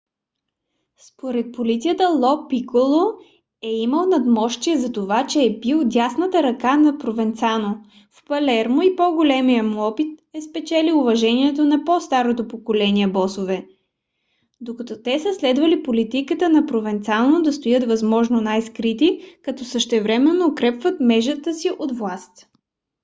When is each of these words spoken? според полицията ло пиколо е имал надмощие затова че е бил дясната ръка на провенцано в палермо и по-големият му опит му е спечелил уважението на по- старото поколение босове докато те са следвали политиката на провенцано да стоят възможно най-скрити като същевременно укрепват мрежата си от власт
според 1.09 1.51
полицията 1.51 2.07
ло 2.09 2.47
пиколо 2.47 3.03
е 3.61 3.69
имал 3.69 4.05
надмощие 4.05 4.77
затова 4.77 5.27
че 5.27 5.43
е 5.43 5.59
бил 5.59 5.83
дясната 5.85 6.43
ръка 6.43 6.77
на 6.77 6.97
провенцано 6.97 7.77
в 8.11 8.25
палермо 8.27 8.81
и 8.81 8.95
по-големият 8.95 9.67
му 9.67 9.81
опит 9.81 10.07
му 10.07 10.17
е 10.33 10.41
спечелил 10.41 10.99
уважението 10.99 11.65
на 11.65 11.85
по- 11.85 11.99
старото 12.01 12.47
поколение 12.47 13.07
босове 13.07 13.67
докато 14.61 15.01
те 15.03 15.19
са 15.19 15.33
следвали 15.33 15.83
политиката 15.83 16.49
на 16.49 16.65
провенцано 16.65 17.41
да 17.41 17.53
стоят 17.53 17.83
възможно 17.83 18.41
най-скрити 18.41 19.21
като 19.43 19.65
същевременно 19.65 20.47
укрепват 20.47 20.99
мрежата 20.99 21.53
си 21.53 21.69
от 21.79 21.91
власт 21.97 22.47